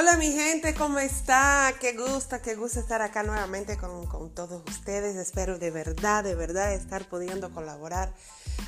[0.00, 1.74] Hola mi gente, ¿cómo está?
[1.80, 5.16] Qué gusto, qué gusto estar acá nuevamente con, con, todos ustedes.
[5.16, 8.14] Espero de verdad, de verdad estar pudiendo colaborar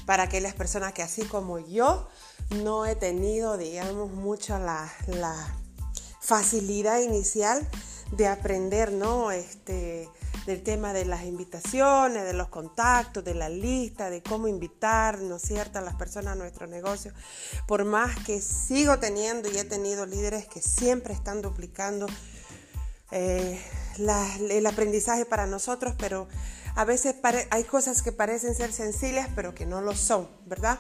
[0.07, 2.09] para aquellas personas que así como yo
[2.65, 5.55] no he tenido, digamos, mucho la, la
[6.21, 7.65] facilidad inicial
[8.13, 9.31] de aprender, ¿no?
[9.31, 10.09] Este,
[10.47, 15.37] del tema de las invitaciones, de los contactos, de la lista, de cómo invitar, ¿no
[15.37, 17.13] es cierto?, a las personas a nuestro negocio.
[17.67, 22.07] Por más que sigo teniendo y he tenido líderes que siempre están duplicando
[23.11, 23.61] eh,
[23.99, 26.29] el aprendizaje para nosotros, pero
[26.75, 27.17] a veces
[27.51, 30.79] hay cosas que parecen ser sencillas, pero que no lo son, ¿verdad?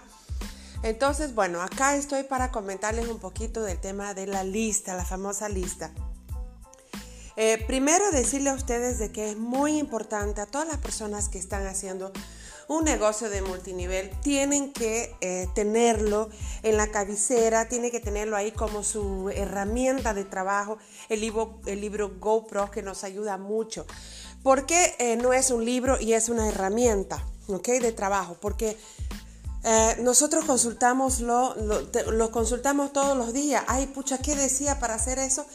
[0.83, 5.49] Entonces, bueno, acá estoy para comentarles un poquito del tema de la lista, la famosa
[5.49, 5.91] lista.
[7.43, 11.39] Eh, primero decirle a ustedes de que es muy importante a todas las personas que
[11.39, 12.13] están haciendo
[12.69, 16.29] un negocio de multinivel, tienen que eh, tenerlo
[16.63, 20.77] en la cabecera, tienen que tenerlo ahí como su herramienta de trabajo,
[21.09, 23.87] el libro, el libro GoPro que nos ayuda mucho.
[24.43, 27.79] ¿Por qué eh, no es un libro y es una herramienta ¿okay?
[27.79, 28.37] de trabajo?
[28.39, 28.77] Porque
[30.01, 33.63] nosotros consultamos lo, lo, consultamos todos los días.
[33.67, 35.47] Ay, pucha, ¿qué decía para hacer eso?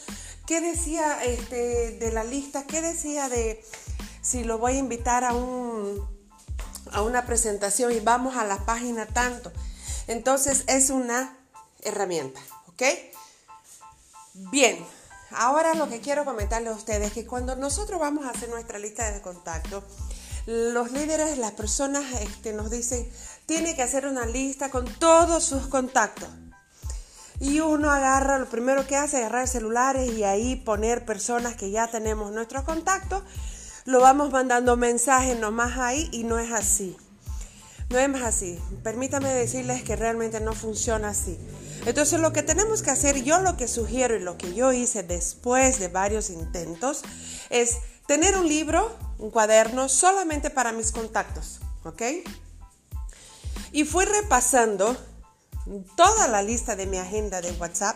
[0.48, 2.66] ¿Qué decía este, de la lista?
[2.68, 3.64] ¿Qué decía de
[4.22, 6.08] si lo voy a invitar a, un,
[6.92, 9.52] a una presentación y vamos a la página tanto?
[10.08, 11.36] Entonces es una
[11.82, 12.84] herramienta, ¿ok?
[14.52, 14.86] Bien,
[15.32, 18.78] ahora lo que quiero comentarles a ustedes es que cuando nosotros vamos a hacer nuestra
[18.78, 19.84] lista de contacto,
[20.46, 23.10] los líderes, las personas este, nos dicen,
[23.48, 26.30] tiene que hacer una lista con todos sus contactos.
[27.40, 31.70] Y uno agarra, lo primero que hace es agarrar celulares y ahí poner personas que
[31.70, 33.24] ya tenemos nuestros contactos.
[33.86, 36.98] Lo vamos mandando mensajes nomás ahí y no es así.
[37.90, 38.60] No es así.
[38.84, 41.38] Permítame decirles que realmente no funciona así.
[41.86, 45.04] Entonces lo que tenemos que hacer, yo lo que sugiero y lo que yo hice
[45.04, 47.04] después de varios intentos,
[47.50, 51.60] es tener un libro, un cuaderno solamente para mis contactos.
[51.84, 52.02] ¿Ok?
[53.72, 54.98] Y fui repasando
[55.96, 57.96] toda la lista de mi agenda de WhatsApp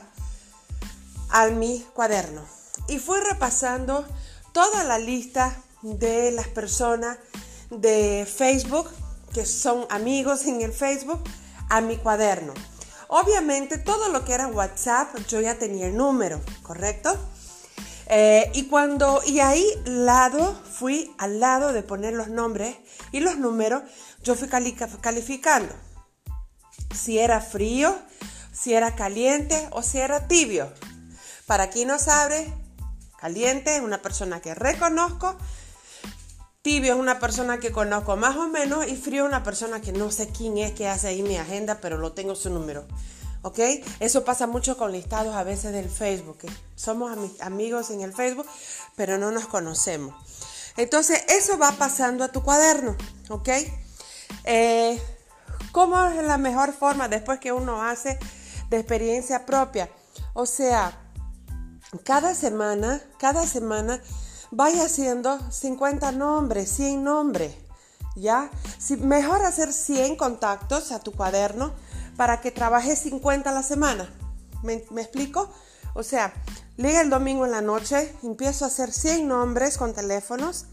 [1.30, 2.42] a mi cuaderno.
[2.88, 4.06] Y fui repasando
[4.52, 7.18] toda la lista de las personas
[7.70, 8.90] de Facebook,
[9.34, 11.22] que son amigos en el Facebook,
[11.70, 12.54] a mi cuaderno.
[13.08, 17.16] Obviamente todo lo que era WhatsApp yo ya tenía el número, ¿correcto?
[18.08, 22.76] Eh, y cuando, y ahí lado, fui al lado de poner los nombres
[23.12, 23.84] y los números,
[24.24, 25.74] yo fui calificando
[26.94, 27.96] si era frío,
[28.52, 30.72] si era caliente o si era tibio.
[31.46, 32.54] Para quien no sabe,
[33.20, 35.36] caliente es una persona que reconozco,
[36.62, 39.92] tibio es una persona que conozco más o menos y frío es una persona que
[39.92, 42.86] no sé quién es que hace ahí mi agenda, pero lo tengo su número.
[43.42, 43.60] ¿Ok?
[44.02, 46.40] Eso pasa mucho con listados a veces del Facebook.
[46.76, 48.46] Somos amigos en el Facebook,
[48.98, 50.14] pero no nos conocemos.
[50.76, 52.98] Entonces, eso va pasando a tu cuaderno.
[53.30, 53.50] ¿Ok?
[54.44, 55.02] Eh,
[55.72, 58.18] ¿Cómo es la mejor forma después que uno hace
[58.70, 59.90] de experiencia propia?
[60.34, 60.98] O sea,
[62.04, 64.02] cada semana, cada semana
[64.52, 67.56] vaya haciendo 50 nombres, 100 nombres,
[68.16, 68.50] ¿ya?
[68.80, 71.74] Si, mejor hacer 100 contactos a tu cuaderno
[72.18, 74.10] para que trabajes 50 a la semana.
[74.64, 75.50] ¿Me, ¿Me, explico?
[75.94, 76.34] O sea,
[76.78, 80.66] llega el domingo en la noche, empiezo a hacer 100 nombres con teléfonos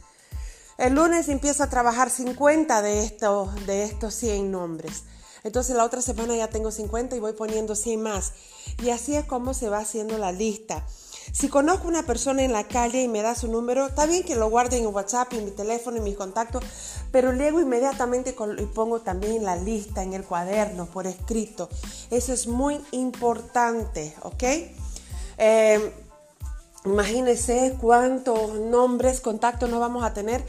[0.79, 5.05] el lunes empiezo a trabajar 50 de estos, de estos 100 nombres.
[5.43, 8.33] Entonces la otra semana ya tengo 50 y voy poniendo 100 más.
[8.83, 10.85] Y así es como se va haciendo la lista.
[11.33, 14.37] Si conozco una persona en la calle y me da su número, está bien que
[14.37, 16.65] lo guarde en WhatsApp, en mi teléfono, en mis contactos,
[17.13, 21.69] pero luego inmediatamente y pongo también la lista en el cuaderno por escrito.
[22.11, 24.43] Eso es muy importante, ¿ok?
[25.39, 25.93] Eh,
[26.85, 30.45] imagínense cuántos nombres, contactos no vamos a tener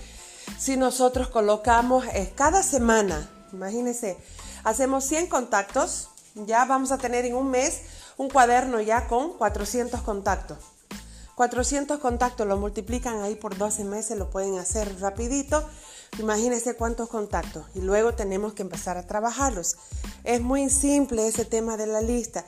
[0.57, 4.17] si nosotros colocamos eh, cada semana, imagínense,
[4.63, 7.81] hacemos 100 contactos, ya vamos a tener en un mes
[8.17, 10.57] un cuaderno ya con 400 contactos.
[11.35, 15.63] 400 contactos lo multiplican ahí por 12 meses, lo pueden hacer rapidito.
[16.17, 19.75] Imagínense cuántos contactos y luego tenemos que empezar a trabajarlos.
[20.23, 22.43] Es muy simple ese tema de la lista.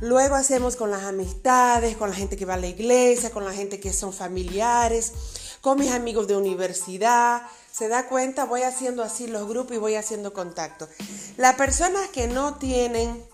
[0.00, 3.52] Luego hacemos con las amistades, con la gente que va a la iglesia, con la
[3.52, 5.12] gente que son familiares
[5.60, 7.42] con mis amigos de universidad.
[7.70, 10.88] Se da cuenta, voy haciendo así los grupos y voy haciendo contacto.
[11.36, 13.24] Las personas que no tienen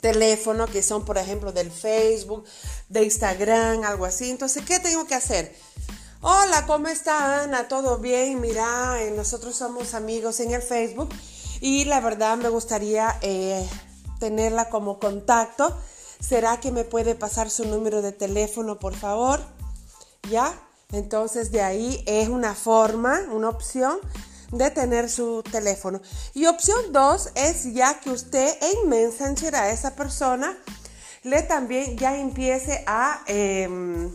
[0.00, 2.44] teléfono, que son por ejemplo del Facebook,
[2.88, 5.54] de Instagram, algo así, entonces, ¿qué tengo que hacer?
[6.20, 7.68] Hola, ¿cómo está Ana?
[7.68, 8.40] ¿Todo bien?
[8.40, 11.10] Mira, eh, nosotros somos amigos en el Facebook
[11.60, 13.66] y la verdad me gustaría eh,
[14.18, 15.76] tenerla como contacto
[16.26, 19.40] ¿Será que me puede pasar su número de teléfono, por favor?
[20.30, 20.58] ¿Ya?
[20.94, 23.98] Entonces de ahí es una forma, una opción
[24.52, 26.00] de tener su teléfono.
[26.32, 30.56] Y opción dos es ya que usted en Messenger a esa persona
[31.24, 34.12] le también ya empiece a em,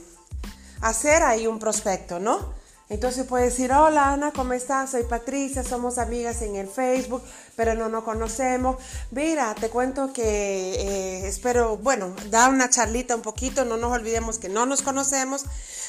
[0.82, 2.59] hacer ahí un prospecto, ¿no?
[2.90, 4.90] Entonces puede decir, hola Ana, ¿cómo estás?
[4.90, 7.22] Soy Patricia, somos amigas en el Facebook,
[7.56, 8.78] pero no nos conocemos.
[9.12, 14.40] Mira, te cuento que eh, espero, bueno, da una charlita un poquito, no nos olvidemos
[14.40, 15.46] que no nos conocemos.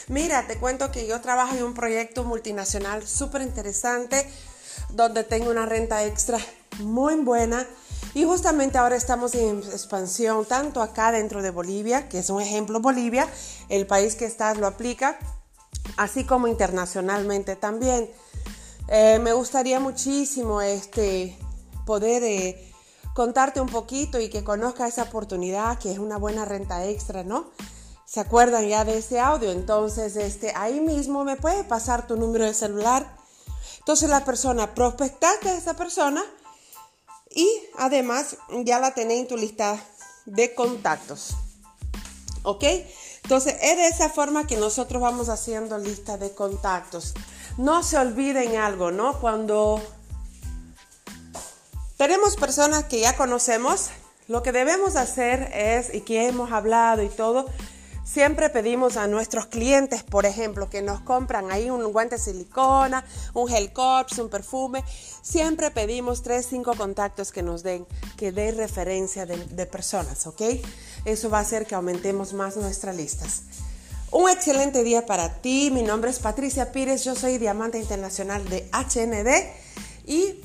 [0.09, 4.29] Mira, te cuento que yo trabajo en un proyecto multinacional súper interesante,
[4.91, 6.39] donde tengo una renta extra
[6.81, 7.67] muy buena.
[8.13, 12.81] Y justamente ahora estamos en expansión, tanto acá dentro de Bolivia, que es un ejemplo
[12.81, 13.27] Bolivia,
[13.71, 15.19] el país que estás lo aplica
[16.01, 18.11] así como internacionalmente también.
[18.89, 21.39] Eh, me gustaría muchísimo este,
[21.85, 22.73] poder eh,
[23.15, 27.51] contarte un poquito y que conozca esa oportunidad que es una buena renta extra, ¿no?
[28.07, 29.53] ¿Se acuerdan ya de ese audio?
[29.53, 33.15] Entonces, este, ahí mismo me puede pasar tu número de celular.
[33.81, 36.25] Entonces la persona, prospectaste a esa persona
[37.29, 39.79] y además ya la tenés en tu lista
[40.25, 41.37] de contactos.
[42.43, 42.65] ¿Ok?
[43.31, 47.15] Entonces, es de esa forma que nosotros vamos haciendo lista de contactos.
[47.59, 49.21] No se olviden algo, ¿no?
[49.21, 49.81] Cuando
[51.97, 53.91] tenemos personas que ya conocemos,
[54.27, 57.47] lo que debemos hacer es, y que hemos hablado y todo,
[58.13, 63.05] Siempre pedimos a nuestros clientes, por ejemplo, que nos compran ahí un guante de silicona,
[63.35, 64.83] un gel corps, un perfume.
[65.23, 67.87] Siempre pedimos tres, cinco contactos que nos den,
[68.17, 70.43] que den referencia de, de personas, ¿ok?
[71.05, 73.43] Eso va a hacer que aumentemos más nuestras listas.
[74.11, 75.71] Un excelente día para ti.
[75.73, 77.05] Mi nombre es Patricia Pires.
[77.05, 80.41] Yo soy Diamante Internacional de HND y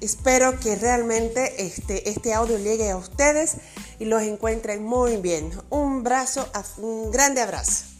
[0.00, 3.56] espero que realmente este, este audio llegue a ustedes
[3.98, 5.50] y los encuentren muy bien.
[5.70, 6.48] Un abrazo,
[6.78, 7.97] un grande abrazo.